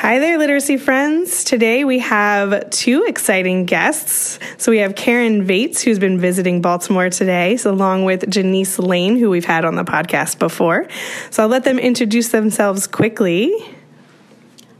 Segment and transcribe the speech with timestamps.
[0.00, 1.42] Hi there, literacy friends.
[1.42, 4.38] Today we have two exciting guests.
[4.58, 9.16] So we have Karen Vaites, who's been visiting Baltimore today, so along with Janice Lane,
[9.16, 10.86] who we've had on the podcast before.
[11.30, 13.54] So I'll let them introduce themselves quickly.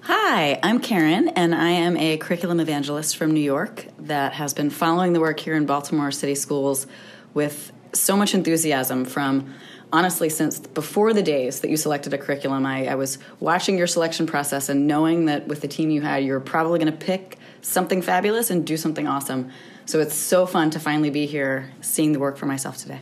[0.03, 4.69] Hi, I'm Karen, and I am a curriculum evangelist from New York that has been
[4.69, 6.87] following the work here in Baltimore City Schools
[7.33, 9.55] with so much enthusiasm from
[9.93, 13.87] honestly, since before the days that you selected a curriculum, I, I was watching your
[13.87, 17.39] selection process and knowing that with the team you had, you're probably going to pick
[17.63, 19.51] something fabulous and do something awesome.
[19.87, 23.01] So it's so fun to finally be here seeing the work for myself today.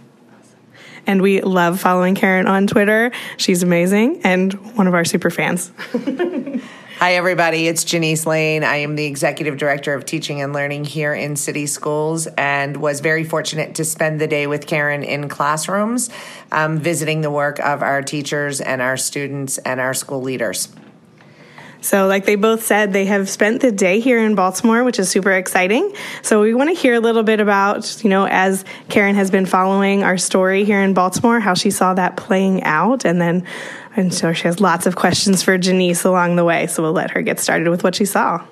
[1.06, 3.12] And we love following Karen on Twitter.
[3.36, 5.70] She's amazing and one of our super fans.
[6.98, 7.66] Hi, everybody.
[7.66, 8.62] It's Janice Lane.
[8.62, 13.00] I am the Executive Director of Teaching and Learning here in City Schools and was
[13.00, 16.08] very fortunate to spend the day with Karen in classrooms,
[16.52, 20.68] um, visiting the work of our teachers and our students and our school leaders.
[21.80, 25.10] So, like they both said, they have spent the day here in Baltimore, which is
[25.10, 25.94] super exciting.
[26.22, 29.44] So, we want to hear a little bit about, you know, as Karen has been
[29.44, 33.44] following our story here in Baltimore, how she saw that playing out, and then
[33.96, 36.66] and so she has lots of questions for Janice along the way.
[36.66, 38.44] So we'll let her get started with what she saw.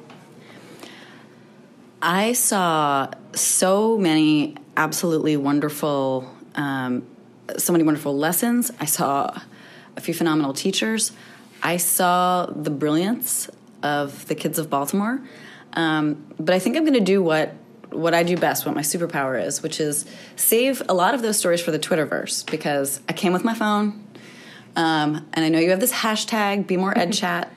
[2.01, 7.07] I saw so many absolutely wonderful, um,
[7.57, 8.71] so many wonderful lessons.
[8.81, 9.39] I saw
[9.97, 11.13] a few phenomenal teachers.
[11.63, 13.49] I saw the brilliance
[13.83, 15.21] of the kids of Baltimore.
[15.75, 17.55] Um, but I think I'm going to do what
[17.91, 21.39] what I do best, what my superpower is, which is save a lot of those
[21.39, 24.02] stories for the Twitterverse because I came with my phone.
[24.77, 27.53] Um, and I know you have this hashtag, Be More Ed Chat.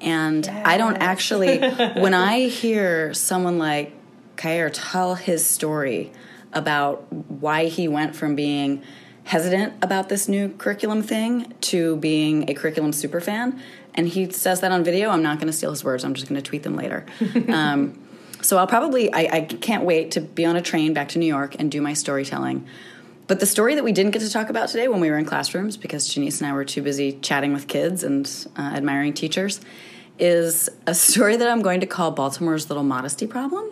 [0.00, 0.62] And yes.
[0.66, 1.58] I don't actually,
[1.96, 3.92] when I hear someone like
[4.36, 6.12] Kair tell his story
[6.52, 8.82] about why he went from being
[9.24, 13.60] hesitant about this new curriculum thing to being a curriculum super fan,
[13.94, 16.04] and he says that on video, I'm not going to steal his words.
[16.04, 17.06] I'm just going to tweet them later.
[17.48, 17.98] um,
[18.42, 21.26] so I'll probably, I, I can't wait to be on a train back to New
[21.26, 22.66] York and do my storytelling.
[23.26, 25.24] But the story that we didn't get to talk about today when we were in
[25.24, 28.26] classrooms, because Janice and I were too busy chatting with kids and
[28.56, 29.60] uh, admiring teachers,
[30.18, 33.70] is a story that I'm going to call Baltimore's Little Modesty Problem.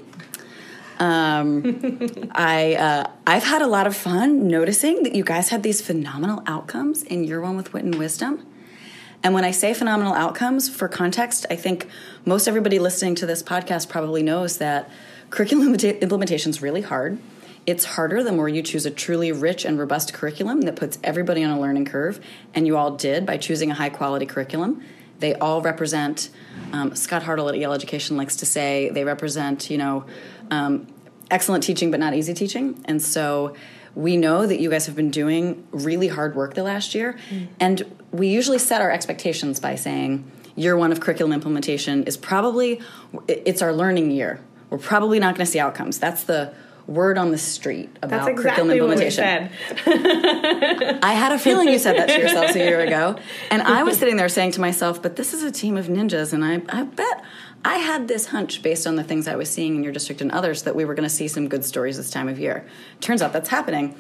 [0.98, 5.80] Um, I uh, I've had a lot of fun noticing that you guys had these
[5.80, 8.46] phenomenal outcomes in year one with Wit and Wisdom.
[9.22, 11.88] And when I say phenomenal outcomes, for context, I think
[12.26, 14.90] most everybody listening to this podcast probably knows that
[15.30, 17.18] curriculum implementation is really hard.
[17.66, 21.42] It's harder the more you choose a truly rich and robust curriculum that puts everybody
[21.42, 22.20] on a learning curve,
[22.54, 24.82] and you all did by choosing a high quality curriculum.
[25.20, 26.28] They all represent,
[26.72, 30.04] um, Scott Hartl at EL Education likes to say, they represent, you know,
[30.50, 30.86] um,
[31.30, 32.82] excellent teaching but not easy teaching.
[32.84, 33.54] And so
[33.94, 37.16] we know that you guys have been doing really hard work the last year.
[37.30, 37.48] Mm.
[37.60, 42.80] And we usually set our expectations by saying, year one of curriculum implementation is probably,
[43.28, 44.40] it's our learning year.
[44.70, 45.98] We're probably not going to see outcomes.
[45.98, 46.52] That's the
[46.86, 49.50] word on the street about That's curriculum implementation.
[49.86, 53.16] I had a feeling you said that to yourselves a year ago.
[53.50, 56.32] And I was sitting there saying to myself, but this is a team of ninjas,
[56.32, 57.24] and I, I bet
[57.64, 60.30] I had this hunch based on the things I was seeing in your district and
[60.30, 62.66] others that we were going to see some good stories this time of year.
[63.00, 63.96] Turns out that's happening.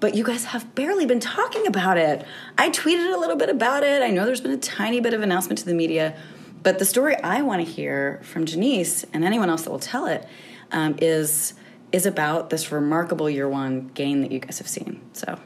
[0.00, 2.24] But you guys have barely been talking about it.
[2.56, 4.00] I tweeted a little bit about it.
[4.00, 6.16] I know there's been a tiny bit of announcement to the media.
[6.62, 10.06] But the story I want to hear from Janice and anyone else that will tell
[10.06, 10.24] it
[10.70, 11.54] um, is
[11.92, 15.00] is about this remarkable year one gain that you guys have seen.
[15.12, 15.38] So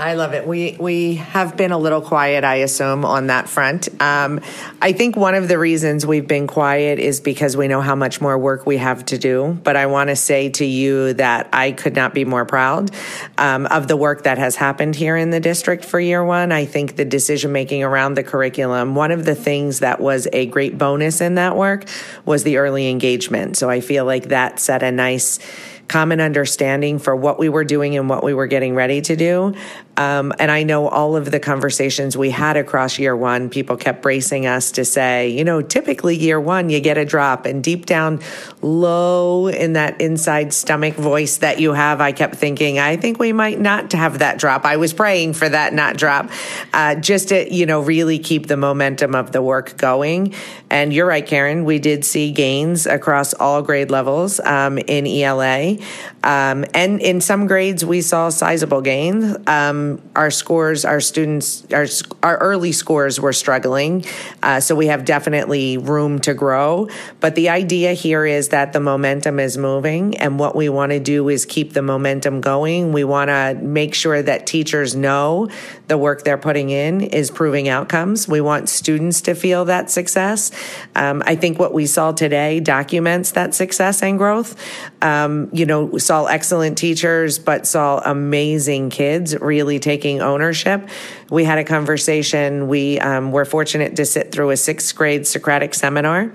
[0.00, 0.46] I love it.
[0.46, 3.88] We we have been a little quiet, I assume, on that front.
[4.00, 4.40] Um,
[4.80, 8.20] I think one of the reasons we've been quiet is because we know how much
[8.20, 9.58] more work we have to do.
[9.64, 12.92] But I want to say to you that I could not be more proud
[13.38, 16.52] um, of the work that has happened here in the district for year one.
[16.52, 18.94] I think the decision making around the curriculum.
[18.94, 21.86] One of the things that was a great bonus in that work
[22.24, 23.56] was the early engagement.
[23.56, 25.40] So I feel like that set a nice
[25.88, 29.54] common understanding for what we were doing and what we were getting ready to do.
[29.98, 34.00] Um, and I know all of the conversations we had across year one, people kept
[34.00, 37.46] bracing us to say, you know, typically year one, you get a drop.
[37.46, 38.20] And deep down,
[38.62, 43.32] low in that inside stomach voice that you have, I kept thinking, I think we
[43.32, 44.64] might not have that drop.
[44.64, 46.30] I was praying for that not drop,
[46.72, 50.32] uh, just to, you know, really keep the momentum of the work going.
[50.70, 55.78] And you're right, Karen, we did see gains across all grade levels um, in ELA.
[56.22, 59.36] Um, and in some grades, we saw sizable gains.
[59.48, 61.86] Um, our scores, our students, our,
[62.22, 64.04] our early scores were struggling.
[64.42, 66.88] Uh, so we have definitely room to grow.
[67.20, 71.00] But the idea here is that the momentum is moving, and what we want to
[71.00, 72.92] do is keep the momentum going.
[72.92, 75.48] We want to make sure that teachers know
[75.88, 78.28] the work they're putting in is proving outcomes.
[78.28, 80.50] We want students to feel that success.
[80.94, 84.54] Um, I think what we saw today documents that success and growth.
[85.02, 90.88] Um, you know, saw excellent teachers, but saw amazing kids really taking ownership.
[91.30, 92.68] We had a conversation.
[92.68, 96.32] We um, were fortunate to sit through a sixth grade Socratic seminar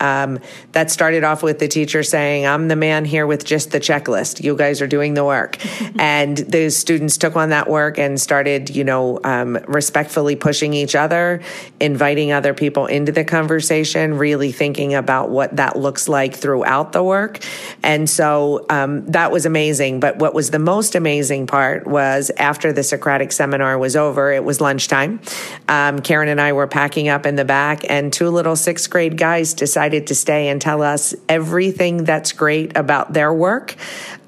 [0.00, 0.38] um,
[0.72, 4.42] that started off with the teacher saying, I'm the man here with just the checklist.
[4.42, 5.58] You guys are doing the work.
[5.98, 10.94] and the students took on that work and started, you know, um, respectfully pushing each
[10.94, 11.42] other,
[11.78, 17.02] inviting other people into the conversation, really thinking about what that looks like throughout the
[17.02, 17.44] work.
[17.82, 20.00] And so um, that was amazing.
[20.00, 24.44] But what was the most amazing part was after the Socratic seminar was over, it
[24.44, 25.20] was lunchtime.
[25.68, 29.16] Um, Karen and I were packing up in the back, and two little sixth grade
[29.16, 33.74] guys decided decided to stay and tell us everything that's great about their work,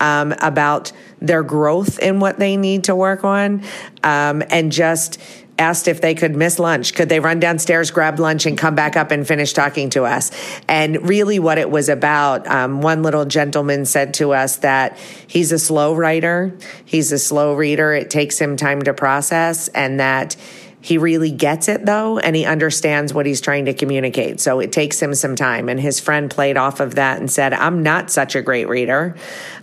[0.00, 3.62] um, about their growth in what they need to work on,
[4.02, 5.20] um, and just
[5.58, 6.94] asked if they could miss lunch.
[6.94, 10.32] Could they run downstairs, grab lunch, and come back up and finish talking to us?
[10.66, 14.98] And really, what it was about, um, one little gentleman said to us that
[15.28, 17.92] he's a slow writer, he's a slow reader.
[17.92, 20.34] It takes him time to process, and that
[20.82, 24.40] he really gets it though, and he understands what he's trying to communicate.
[24.40, 25.68] So it takes him some time.
[25.68, 29.14] And his friend played off of that and said, I'm not such a great reader.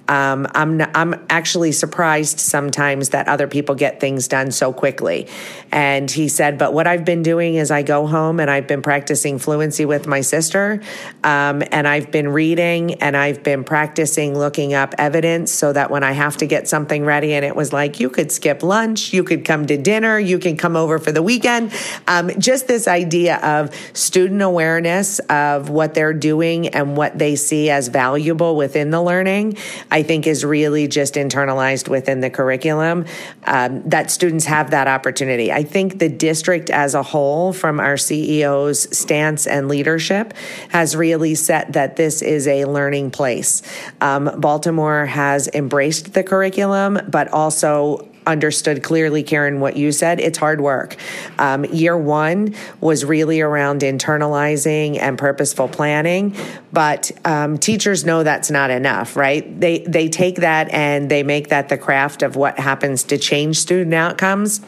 [0.09, 5.27] Um, I'm I'm actually surprised sometimes that other people get things done so quickly.
[5.71, 8.81] And he said, but what I've been doing is I go home and I've been
[8.81, 10.81] practicing fluency with my sister,
[11.23, 16.03] um, and I've been reading and I've been practicing looking up evidence so that when
[16.03, 19.23] I have to get something ready, and it was like you could skip lunch, you
[19.23, 21.71] could come to dinner, you can come over for the weekend.
[22.07, 27.69] Um, just this idea of student awareness of what they're doing and what they see
[27.69, 29.57] as valuable within the learning.
[29.91, 33.05] I I think is really just internalized within the curriculum,
[33.43, 35.51] um, that students have that opportunity.
[35.51, 40.33] I think the district as a whole, from our CEO's stance and leadership,
[40.69, 43.61] has really set that this is a learning place.
[43.99, 50.19] Um, Baltimore has embraced the curriculum, but also understood clearly, Karen, what you said.
[50.19, 50.95] It's hard work.
[51.37, 56.35] Um, year one was really around internalizing and purposeful planning,
[56.71, 59.59] but um, teachers know that's not enough, right?
[59.59, 63.57] They they take that and they make that the craft of what happens to change
[63.57, 64.61] student outcomes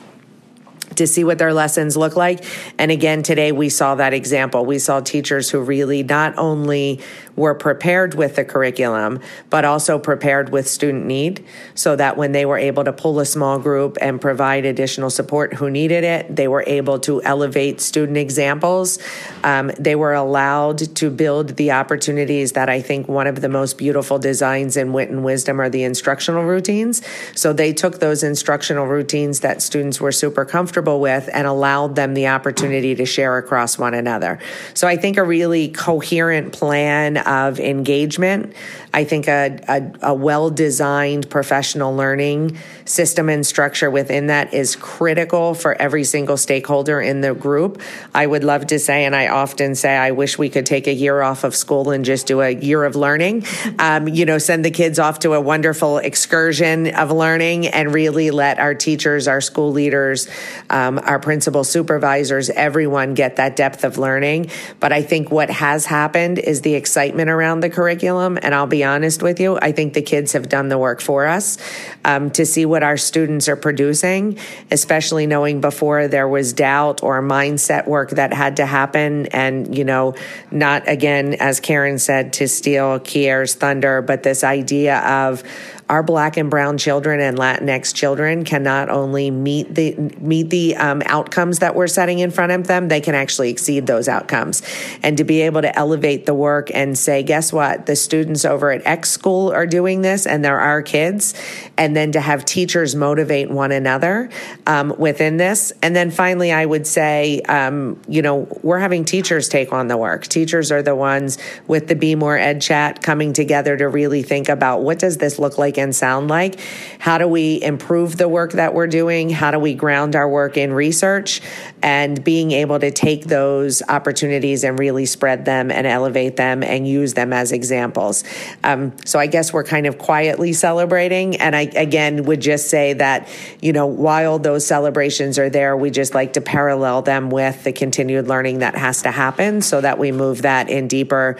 [0.95, 2.43] to see what their lessons look like.
[2.77, 4.65] And again, today we saw that example.
[4.65, 6.99] We saw teachers who really not only
[7.35, 9.19] were prepared with the curriculum,
[9.49, 11.43] but also prepared with student need
[11.75, 15.53] so that when they were able to pull a small group and provide additional support
[15.55, 18.99] who needed it, they were able to elevate student examples.
[19.43, 23.77] Um, they were allowed to build the opportunities that I think one of the most
[23.77, 27.01] beautiful designs in Wit and Wisdom are the instructional routines.
[27.35, 32.13] So they took those instructional routines that students were super comfortable with and allowed them
[32.13, 34.39] the opportunity to share across one another.
[34.73, 38.53] So I think a really coherent plan of engagement.
[38.93, 44.75] I think a, a, a well designed professional learning system and structure within that is
[44.75, 47.81] critical for every single stakeholder in the group.
[48.13, 50.93] I would love to say, and I often say, I wish we could take a
[50.93, 53.45] year off of school and just do a year of learning.
[53.79, 58.31] Um, you know, send the kids off to a wonderful excursion of learning and really
[58.31, 60.27] let our teachers, our school leaders,
[60.69, 64.49] um, our principal supervisors, everyone get that depth of learning.
[64.79, 68.37] But I think what has happened is the excitement around the curriculum.
[68.41, 71.27] And I'll be honest with you, I think the kids have done the work for
[71.27, 71.57] us
[72.05, 74.37] um, to see what our students are producing,
[74.69, 79.27] especially knowing before there was doubt or mindset work that had to happen.
[79.27, 80.15] And, you know,
[80.51, 85.43] not again, as Karen said, to steal Kier's thunder, but this idea of,
[85.91, 90.73] our black and brown children and Latinx children can not only meet the meet the
[90.77, 94.63] um, outcomes that we're setting in front of them, they can actually exceed those outcomes.
[95.03, 98.71] And to be able to elevate the work and say, guess what, the students over
[98.71, 101.33] at X school are doing this, and they're our kids,
[101.77, 104.29] and then to have teachers motivate one another
[104.67, 109.49] um, within this, and then finally, I would say, um, you know, we're having teachers
[109.49, 110.25] take on the work.
[110.27, 114.47] Teachers are the ones with the Be More Ed Chat coming together to really think
[114.47, 116.59] about what does this look like and sound like?
[116.99, 119.29] How do we improve the work that we're doing?
[119.29, 121.41] How do we ground our work in research?
[121.83, 126.87] and being able to take those opportunities and really spread them and elevate them and
[126.87, 128.23] use them as examples.
[128.63, 131.37] Um, so I guess we're kind of quietly celebrating.
[131.37, 133.27] And I, again, would just say that,
[133.61, 137.71] you know, while those celebrations are there, we just like to parallel them with the
[137.71, 141.37] continued learning that has to happen so that we move that in deeper,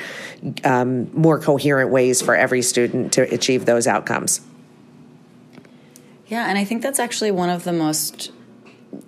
[0.64, 4.31] um, more coherent ways for every student to achieve those outcomes.
[6.32, 8.32] Yeah, and I think that's actually one of the most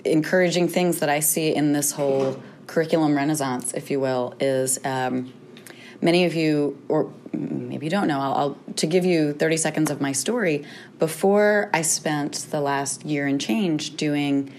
[0.04, 5.32] encouraging things that I see in this whole curriculum renaissance, if you will, is um,
[6.02, 9.90] many of you, or maybe you don't know, I'll, I'll, to give you 30 seconds
[9.90, 10.66] of my story.
[11.00, 14.54] Before I spent the last year and change doing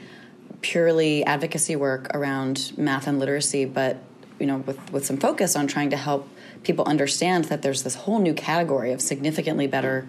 [0.62, 3.99] purely advocacy work around math and literacy, but
[4.40, 6.26] you know, with, with some focus on trying to help
[6.62, 10.09] people understand that there's this whole new category of significantly better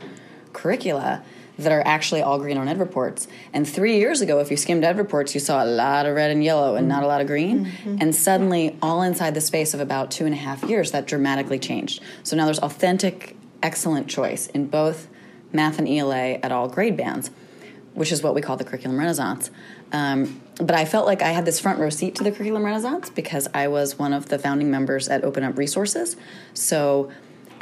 [0.53, 1.21] curricula
[1.57, 3.27] that are actually all green on EdReports.
[3.53, 6.43] And three years ago, if you skimmed EdReports, you saw a lot of red and
[6.43, 7.65] yellow and not a lot of green.
[7.65, 7.97] Mm-hmm.
[8.01, 11.59] And suddenly, all inside the space of about two and a half years, that dramatically
[11.59, 12.01] changed.
[12.23, 15.07] So now there's authentic, excellent choice in both
[15.53, 17.31] math and ELA at all grade bands,
[17.93, 19.49] which is what we call the curriculum renaissance.
[19.91, 23.09] Um, but I felt like I had this front row seat to the curriculum renaissance
[23.09, 26.15] because I was one of the founding members at Open Up Resources.
[26.53, 27.11] So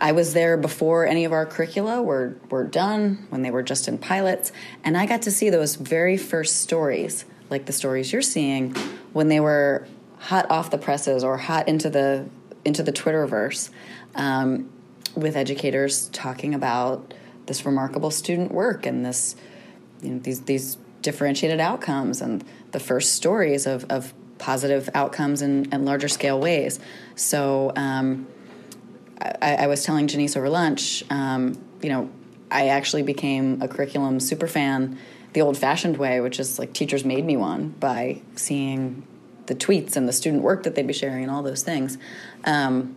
[0.03, 3.87] I was there before any of our curricula were, were done, when they were just
[3.87, 4.51] in pilots,
[4.83, 8.75] and I got to see those very first stories, like the stories you're seeing,
[9.13, 9.87] when they were
[10.19, 12.27] hot off the presses or hot into the
[12.65, 13.69] into the Twitterverse,
[14.15, 14.69] um,
[15.15, 17.13] with educators talking about
[17.45, 19.37] this remarkable student work and this,
[20.01, 25.71] you know, these these differentiated outcomes and the first stories of, of positive outcomes in,
[25.71, 26.81] in larger scale ways.
[27.15, 27.71] So.
[27.77, 28.27] Um,
[29.19, 32.09] I, I was telling Janice over lunch, um, you know,
[32.49, 34.97] I actually became a curriculum super fan
[35.33, 39.05] the old fashioned way, which is like teachers made me one by seeing
[39.47, 41.97] the tweets and the student work that they'd be sharing and all those things.
[42.45, 42.95] Um,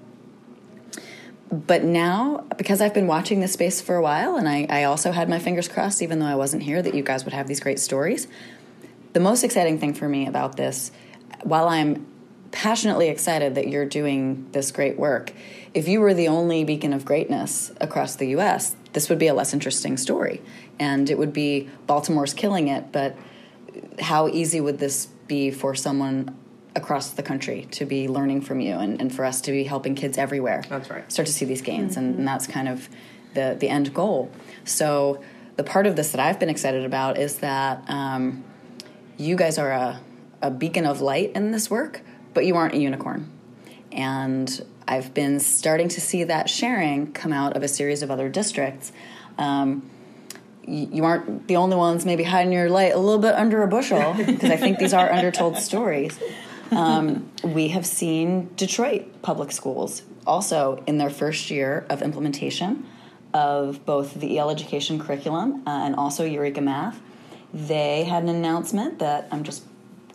[1.51, 5.13] but now, because I've been watching this space for a while, and I, I, also
[5.13, 7.61] had my fingers crossed, even though I wasn't here, that you guys would have these
[7.61, 8.27] great stories.
[9.13, 10.91] The most exciting thing for me about this,
[11.45, 12.05] while I'm
[12.57, 15.31] passionately excited that you're doing this great work,
[15.75, 19.35] if you were the only beacon of greatness across the US, this would be a
[19.35, 20.41] less interesting story.
[20.79, 23.15] And it would be Baltimore's killing it, but
[24.01, 26.35] how easy would this be for someone
[26.75, 29.95] across the country to be learning from you and, and for us to be helping
[29.95, 30.65] kids everywhere?
[30.71, 31.13] That's right.
[31.13, 32.07] Start to see these gains, mm-hmm.
[32.07, 32.89] and, and that's kind of
[33.35, 34.31] the, the end goal.
[34.65, 35.23] So,
[35.57, 38.45] the part of this that I've been excited about is that um,
[39.19, 40.01] you guys are a,
[40.41, 42.03] a beacon of light in this work,
[42.37, 43.27] but you aren't a unicorn.
[43.91, 48.29] And I've been starting to see that sharing come out of a series of other
[48.29, 48.93] districts.
[49.39, 49.91] Um,
[50.67, 54.13] you aren't the only ones maybe hiding your light a little bit under a bushel
[54.13, 56.19] because I think these are undertold stories.
[56.71, 62.87] Um, we have seen Detroit public schools also in their first year of implementation
[63.33, 67.01] of both the EL education curriculum uh, and also Eureka Math.
[67.55, 69.63] They had an announcement that I'm just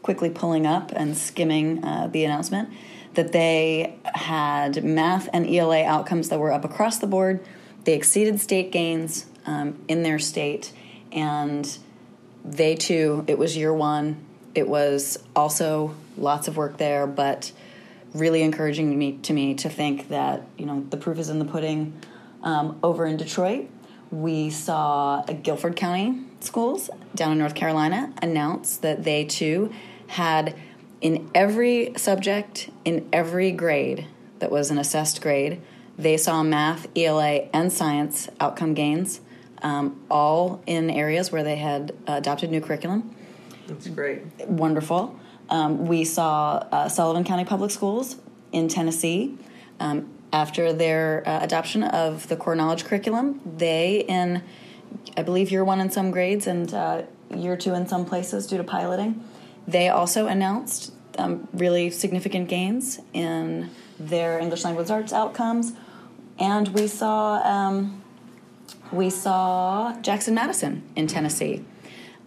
[0.02, 2.70] quickly pulling up and skimming uh, the announcement
[3.14, 7.46] that they had math and ELA outcomes that were up across the board.
[7.84, 10.72] They exceeded state gains um, in their state,
[11.12, 11.78] and
[12.46, 14.24] they too, it was year one.
[14.56, 17.52] It was also lots of work there, but
[18.14, 21.46] really encouraging me to me to think that you know the proof is in the
[21.46, 22.00] pudding.
[22.44, 23.70] Um, over in Detroit,
[24.10, 29.72] we saw Guilford County schools down in North Carolina announce that they too
[30.12, 30.56] had
[31.00, 34.08] in every subject, in every grade
[34.40, 35.62] that was an assessed grade,
[35.98, 39.22] they saw math, ELA, and science outcome gains,
[39.62, 43.16] um, all in areas where they had adopted new curriculum.
[43.68, 44.24] That's great.
[44.48, 45.18] Wonderful.
[45.50, 48.18] Um, we saw uh, Sullivan County Public Schools
[48.52, 49.38] in Tennessee.
[49.80, 54.44] Um, after their uh, adoption of the core knowledge curriculum, they, in
[55.18, 57.04] I believe year one in some grades and uh,
[57.36, 59.24] year two in some places due to piloting,
[59.68, 65.74] they also announced um, really significant gains in their English language arts outcomes,
[66.40, 68.02] and we saw um,
[68.92, 71.64] we saw Jackson Madison in Tennessee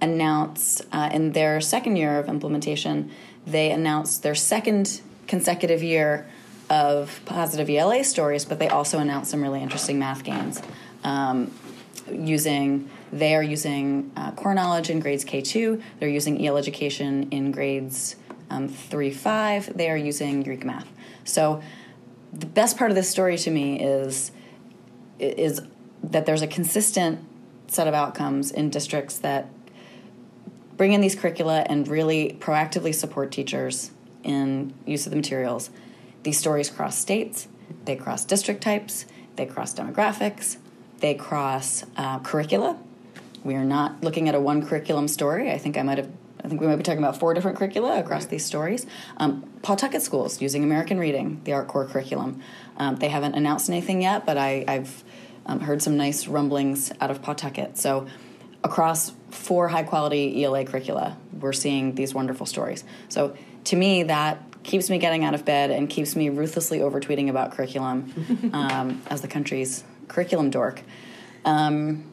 [0.00, 3.11] announce uh, in their second year of implementation.
[3.47, 6.26] They announced their second consecutive year
[6.71, 10.62] of positive ELA stories, but they also announced some really interesting math gains
[11.03, 11.50] um,
[12.11, 15.80] using they are using uh, core knowledge in grades K2.
[16.00, 18.16] They're using EL education in grades
[18.50, 19.76] um, 3 5.
[19.76, 20.88] They are using Eureka Math.
[21.23, 21.62] So
[22.33, 24.33] the best part of this story to me is
[25.21, 25.62] is
[26.02, 27.25] that there's a consistent
[27.68, 29.49] set of outcomes in districts that
[30.76, 33.92] bring in these curricula and really proactively support teachers
[34.25, 35.71] in use of the materials.
[36.25, 37.47] These stories cross states,
[37.85, 39.06] they cross district types,
[39.37, 40.56] they cross demographics,
[40.99, 42.76] they cross uh, curricula.
[43.45, 45.53] We are not looking at a one curriculum story.
[45.53, 46.11] I think I might have.
[46.43, 48.87] I think we might be talking about four different curricula across these stories.
[49.17, 52.43] Um, Pawtucket schools using American Reading, the ARC Core curriculum.
[52.77, 55.05] Um, they haven't announced anything yet, but I, have
[55.47, 57.79] um, heard some nice rumblings out of Pawtucket.
[57.79, 58.07] So
[58.63, 62.85] across four high quality ELA curricula, we're seeing these wonderful stories.
[63.09, 63.35] So
[63.65, 67.31] to me, that keeps me getting out of bed and keeps me ruthlessly over tweeting
[67.31, 70.83] about curriculum um, as the country's curriculum dork.
[71.45, 72.11] Um,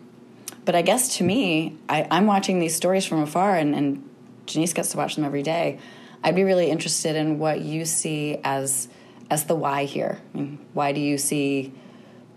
[0.66, 4.10] but I guess to me, I, am watching these stories from afar, and, and
[4.46, 5.80] Janice gets to watch them every day.
[6.24, 8.88] I'd be really interested in what you see as
[9.30, 10.20] as the why here.
[10.34, 11.72] I mean, why do you see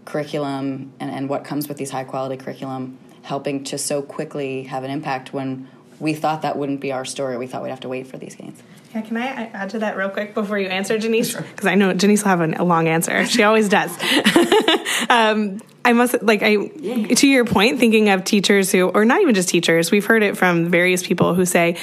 [0.05, 4.85] curriculum and, and what comes with these high quality curriculum helping to so quickly have
[4.85, 7.37] an impact when we thought that wouldn't be our story?
[7.37, 8.63] We thought we'd have to wait for these gains.
[8.95, 11.35] Yeah, can I add to that real quick before you answer, Janice?
[11.35, 13.27] Because I know Janice will have a long answer.
[13.27, 13.91] She always does.
[15.11, 17.15] um, I must like I yeah.
[17.15, 20.37] to your point, thinking of teachers who, or not even just teachers, we've heard it
[20.37, 21.77] from various people who say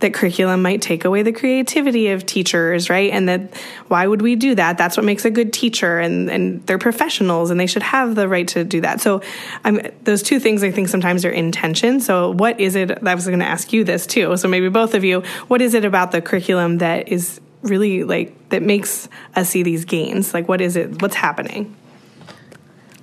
[0.00, 3.12] that curriculum might take away the creativity of teachers, right?
[3.12, 3.54] And that
[3.86, 4.76] why would we do that?
[4.76, 8.28] That's what makes a good teacher, and and they're professionals, and they should have the
[8.28, 9.00] right to do that.
[9.00, 9.22] So,
[9.62, 12.00] I'm those two things I think sometimes are in tension.
[12.00, 13.06] So, what is it?
[13.06, 14.36] I was going to ask you this too.
[14.36, 18.48] So maybe both of you, what is it about the curriculum that is really like
[18.48, 20.34] that makes us see these gains?
[20.34, 21.00] Like, what is it?
[21.00, 21.76] What's happening?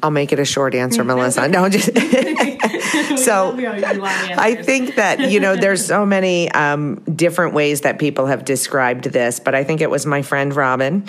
[0.04, 1.48] I'll make it a short answer, Melissa.
[1.48, 1.86] No, just
[3.18, 8.44] so I think that you know there's so many um, different ways that people have
[8.44, 11.06] described this, but I think it was my friend Robin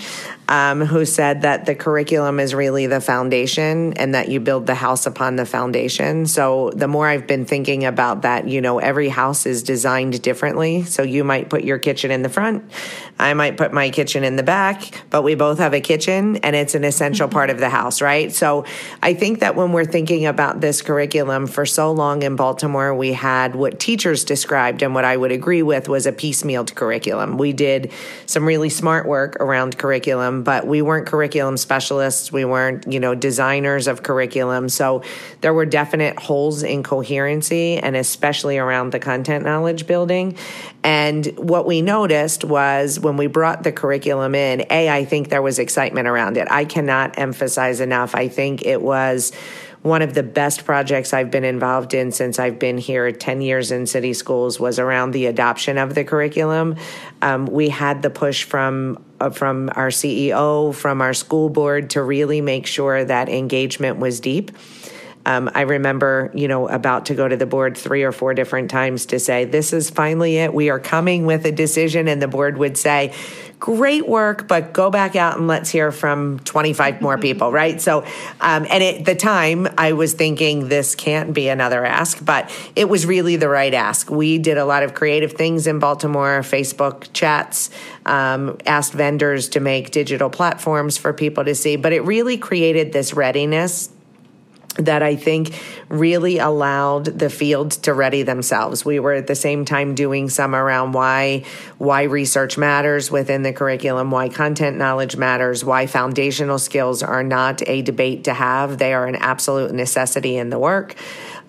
[0.49, 4.75] um, who said that the curriculum is really the foundation and that you build the
[4.75, 6.27] house upon the foundation.
[6.27, 10.85] So the more I've been thinking about that, you know, every house is designed differently.
[10.85, 12.65] So you might put your kitchen in the front,
[13.19, 16.57] I might put my kitchen in the back, but we both have a kitchen and
[16.57, 18.33] it's an essential part of the house, right?
[18.33, 18.65] So
[19.03, 23.13] I think that when we're thinking about this curriculum, for so long in Baltimore, we
[23.13, 27.39] had what teachers described and what I would agree with was a piecemealed curriculum.
[27.39, 27.93] We did
[28.27, 32.33] some really smart work around curriculum, Um, but we weren't curriculum specialists.
[32.33, 34.69] We weren't, you know, designers of curriculum.
[34.69, 35.03] So
[35.41, 40.37] there were definite holes in coherency and especially around the content knowledge building.
[40.83, 45.43] And what we noticed was when we brought the curriculum in, A, I think there
[45.43, 46.49] was excitement around it.
[46.51, 48.15] I cannot emphasize enough.
[48.15, 49.33] I think it was
[49.83, 53.73] one of the best projects I've been involved in since I've been here 10 years
[53.73, 56.77] in city schools was around the adoption of the curriculum.
[57.21, 62.03] Um, we had the push from uh, from our CEO, from our school board to
[62.03, 64.51] really make sure that engagement was deep.
[65.25, 68.71] Um, I remember, you know, about to go to the board three or four different
[68.71, 70.53] times to say, this is finally it.
[70.53, 72.09] We are coming with a decision.
[72.09, 73.15] And the board would say,
[73.63, 77.81] great work, but go back out and let's hear from 25 more people, right?
[77.81, 78.01] So,
[78.41, 82.89] um, and at the time, I was thinking this can't be another ask, but it
[82.89, 84.11] was really the right ask.
[84.11, 87.71] We did a lot of creative things in Baltimore, Facebook chats,
[88.05, 92.93] um, asked vendors to make digital platforms for people to see, but it really created
[92.93, 93.92] this readiness
[94.77, 98.85] that I think really allowed the field to ready themselves.
[98.85, 101.45] We were at the same time doing some around why
[101.79, 107.67] why research matters within the curriculum, why content knowledge matters, why foundational skills are not
[107.69, 108.79] a debate to have.
[108.79, 110.97] They are an absolute necessity in the work.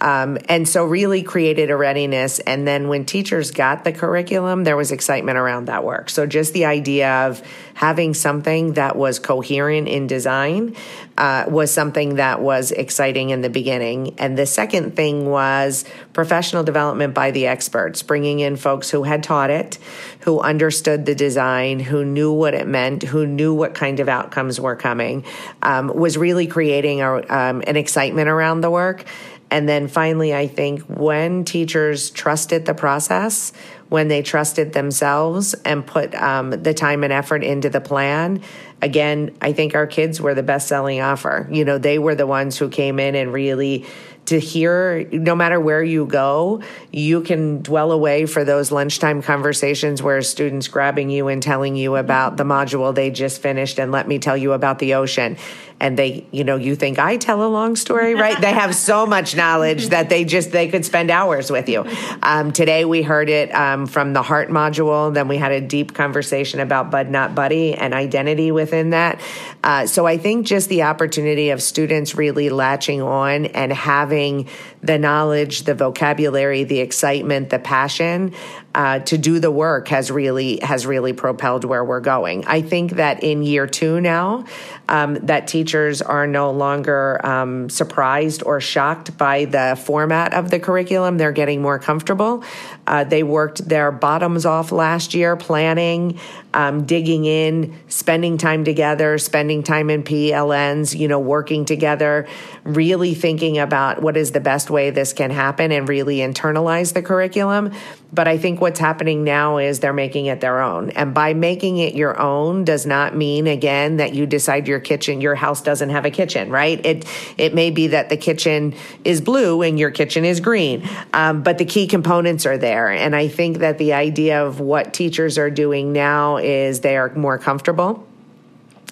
[0.03, 2.39] Um, and so really created a readiness.
[2.39, 6.09] And then when teachers got the curriculum, there was excitement around that work.
[6.09, 7.41] So just the idea of
[7.73, 10.75] having something that was coherent in design
[11.17, 14.15] uh, was something that was exciting in the beginning.
[14.19, 19.23] And the second thing was professional development by the experts, bringing in folks who had
[19.23, 19.77] taught it,
[20.21, 24.59] who understood the design, who knew what it meant, who knew what kind of outcomes
[24.59, 25.23] were coming,
[25.61, 29.05] um, was really creating a, um, an excitement around the work.
[29.53, 33.53] And then finally, I think when teachers trusted the process,
[33.87, 38.41] when they trusted themselves and put um, the time and effort into the plan,
[38.81, 41.47] again, I think our kids were the best selling offer.
[41.51, 43.85] You know, they were the ones who came in and really
[44.25, 46.61] to hear no matter where you go
[46.91, 51.97] you can dwell away for those lunchtime conversations where student's grabbing you and telling you
[51.97, 55.35] about the module they just finished and let me tell you about the ocean
[55.83, 58.39] and they you know you think i tell a long story right?
[58.39, 61.85] They have so much knowledge that they just they could spend hours with you.
[62.21, 65.13] Um, today we heard it um, from the heart module.
[65.13, 69.19] Then we had a deep conversation about bud not buddy and identity within that.
[69.63, 74.47] Uh, so i think just the opportunity of students really latching on and having
[74.81, 78.33] the knowledge, the vocabulary, the excitement, the passion
[78.75, 82.45] uh, to do the work has really has really propelled where we're going.
[82.45, 84.45] I think that in year two now,
[84.89, 90.59] um, that teachers are no longer um, surprised or shocked by the format of the
[90.59, 91.17] curriculum.
[91.17, 92.43] They're getting more comfortable.
[92.87, 96.19] Uh, they worked their bottoms off last year, planning,
[96.53, 102.27] um, digging in, spending time together, spending time in PLNs, you know, working together,
[102.63, 107.01] really thinking about what is the best way this can happen and really internalize the
[107.01, 107.71] curriculum.
[108.13, 110.91] But I think what's happening now is they're making it their own.
[110.91, 115.19] And by making it your own does not mean, again, that you decide your kitchen,
[115.19, 116.83] your house doesn't have a kitchen, right?
[116.85, 117.05] It,
[117.37, 121.57] it may be that the kitchen is blue and your kitchen is green, um, but
[121.57, 122.91] the key components are there.
[122.91, 127.13] And I think that the idea of what teachers are doing now is they are
[127.15, 128.07] more comfortable.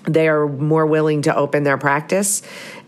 [0.06, 2.42] They are more willing to open their practice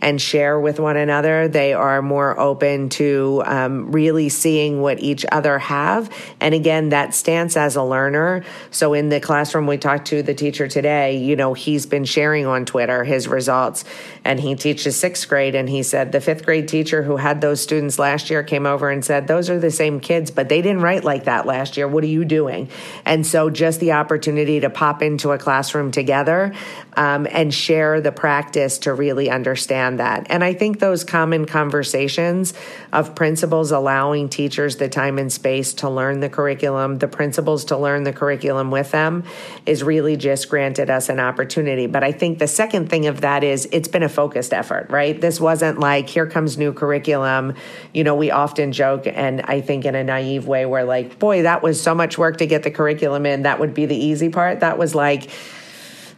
[0.04, 1.48] and share with one another.
[1.48, 6.14] They are more open to um, really seeing what each other have.
[6.42, 8.44] And again, that stance as a learner.
[8.70, 12.46] So in the classroom, we talked to the teacher today, you know, he's been sharing
[12.46, 13.86] on Twitter his results
[14.26, 15.56] and he teaches sixth grade.
[15.56, 18.90] And he said the fifth grade teacher who had those students last year came over
[18.90, 21.88] and said, Those are the same kids, but they didn't write like that last year.
[21.88, 22.70] What are you doing?
[23.06, 26.54] And so just the opportunity to pop into a classroom together
[26.98, 30.28] um, Um, and share the practice to really understand that.
[30.30, 32.54] And I think those common conversations
[32.94, 37.78] of principals allowing teachers the time and space to learn the curriculum, the principals to
[37.78, 39.26] learn the curriculum with them,
[39.66, 41.88] is really just granted us an opportunity.
[41.88, 45.20] But I think the second thing of that is it's been a focused effort, right?
[45.20, 47.56] This wasn't like, here comes new curriculum.
[47.94, 51.44] You know, we often joke, and I think in a naive way, we're like, boy,
[51.44, 53.44] that was so much work to get the curriculum in.
[53.44, 54.62] That would be the easy part.
[54.62, 55.30] That was like,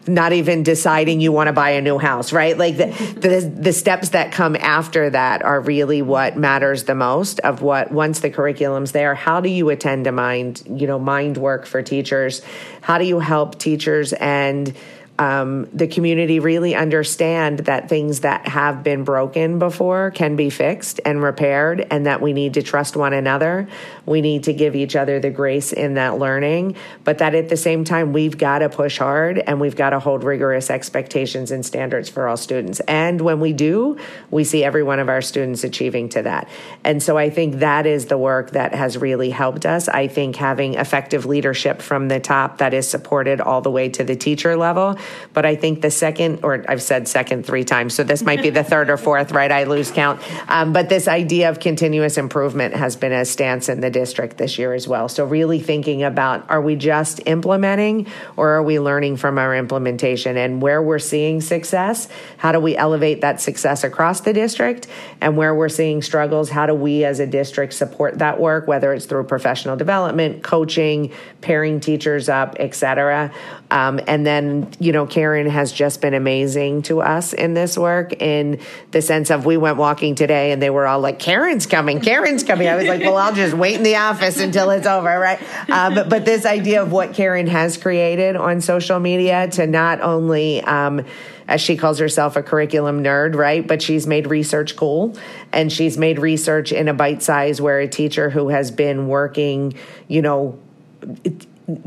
[0.07, 2.57] not even deciding you want to buy a new house, right?
[2.57, 2.85] Like the,
[3.17, 7.91] the, the steps that come after that are really what matters the most of what
[7.91, 11.81] once the curriculum's there, how do you attend to mind, you know, mind work for
[11.81, 12.41] teachers?
[12.81, 14.75] How do you help teachers and
[15.17, 20.99] um, the community really understand that things that have been broken before can be fixed
[21.05, 23.67] and repaired, and that we need to trust one another.
[24.05, 27.57] We need to give each other the grace in that learning, but that at the
[27.57, 31.65] same time, we've got to push hard and we've got to hold rigorous expectations and
[31.65, 32.81] standards for all students.
[32.81, 33.97] And when we do,
[34.31, 36.49] we see every one of our students achieving to that.
[36.83, 39.87] And so I think that is the work that has really helped us.
[39.87, 44.03] I think having effective leadership from the top that is supported all the way to
[44.03, 44.97] the teacher level
[45.33, 48.49] but I think the second, or I've said second three times, so this might be
[48.49, 49.51] the third or fourth, right?
[49.51, 50.21] I lose count.
[50.49, 54.57] Um, but this idea of continuous improvement has been a stance in the district this
[54.57, 55.09] year as well.
[55.09, 60.37] So really thinking about are we just implementing or are we learning from our implementation
[60.37, 62.07] and where we're seeing success?
[62.37, 64.87] How do we elevate that success across the district?
[65.21, 68.93] And where we're seeing struggles, how do we as a district support that work, whether
[68.93, 73.33] it's through professional development, coaching, pairing teachers up, et cetera?
[73.71, 78.13] Um, and then, you know, Karen has just been amazing to us in this work
[78.21, 78.59] in
[78.91, 82.43] the sense of we went walking today and they were all like, Karen's coming, Karen's
[82.43, 82.67] coming.
[82.67, 85.41] I was like, well, I'll just wait in the office until it's over, right?
[85.69, 90.01] Um, but, but, this idea of what Karen has created on social media to not
[90.01, 91.05] only, um,
[91.47, 93.65] as she calls herself a curriculum nerd, right?
[93.67, 95.15] But she's made research cool
[95.51, 99.75] and she's made research in a bite size where a teacher who has been working,
[100.07, 100.57] you know,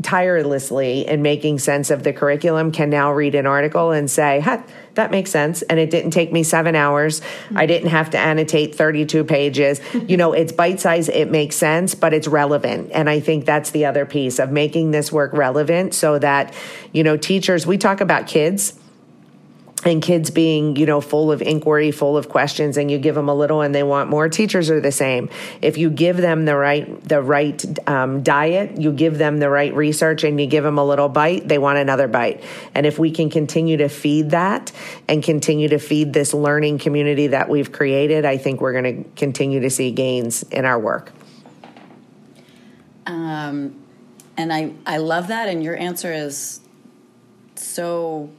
[0.01, 4.61] tirelessly in making sense of the curriculum can now read an article and say, huh,
[4.95, 5.61] that makes sense.
[5.61, 7.21] And it didn't take me seven hours.
[7.55, 9.79] I didn't have to annotate 32 pages.
[9.93, 12.91] You know, it's bite size, it makes sense, but it's relevant.
[12.93, 16.53] And I think that's the other piece of making this work relevant so that,
[16.91, 18.77] you know, teachers, we talk about kids
[19.85, 23.29] and kids being you know full of inquiry full of questions and you give them
[23.29, 25.29] a little and they want more teachers are the same.
[25.61, 29.73] If you give them the right the right um, diet you give them the right
[29.73, 32.43] research and you give them a little bite they want another bite.
[32.75, 34.71] And if we can continue to feed that
[35.07, 39.09] and continue to feed this learning community that we've created i think we're going to
[39.11, 41.11] continue to see gains in our work.
[43.05, 43.81] Um,
[44.37, 46.61] and I, I love that and your answer is
[47.55, 48.29] so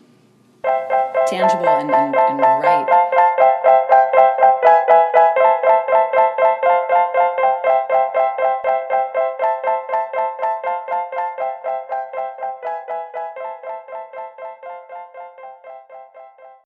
[1.28, 3.29] tangible and, and, and right